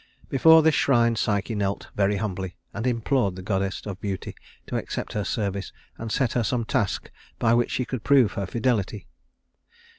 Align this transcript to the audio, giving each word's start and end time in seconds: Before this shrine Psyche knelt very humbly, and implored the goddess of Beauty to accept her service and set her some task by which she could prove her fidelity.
Before 0.29 0.63
this 0.63 0.73
shrine 0.73 1.15
Psyche 1.15 1.53
knelt 1.53 1.89
very 1.95 2.15
humbly, 2.15 2.55
and 2.73 2.87
implored 2.87 3.35
the 3.35 3.43
goddess 3.43 3.85
of 3.85 4.01
Beauty 4.01 4.33
to 4.65 4.75
accept 4.75 5.13
her 5.13 5.23
service 5.23 5.71
and 5.99 6.11
set 6.11 6.33
her 6.33 6.43
some 6.43 6.65
task 6.65 7.11
by 7.37 7.53
which 7.53 7.69
she 7.69 7.85
could 7.85 8.03
prove 8.03 8.31
her 8.31 8.47
fidelity. 8.47 9.05